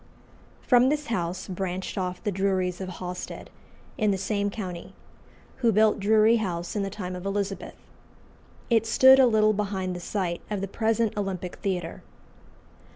From 0.63 0.89
this 0.89 1.05
house 1.13 1.47
branched 1.47 1.95
off 1.95 2.23
the 2.23 2.31
Druries 2.31 2.81
of 2.81 2.89
Hawstead, 2.89 3.51
in 3.99 4.09
the 4.09 4.17
same 4.17 4.49
county, 4.49 4.95
who 5.57 5.71
built 5.71 5.99
Drury 5.99 6.37
House 6.37 6.75
in 6.75 6.81
the 6.81 6.89
time 6.89 7.15
of 7.15 7.23
Elizabeth. 7.23 7.75
It 8.71 8.87
stood 8.87 9.19
a 9.19 9.27
little 9.27 9.53
behind 9.53 9.95
the 9.95 9.99
site 9.99 10.41
of 10.49 10.59
the 10.59 10.67
present 10.67 11.15
Olympic 11.15 11.57
Theatre. 11.57 12.01